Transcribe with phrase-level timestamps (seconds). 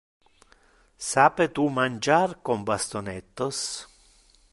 [1.09, 3.59] Sape tu mangiar con bastonettos?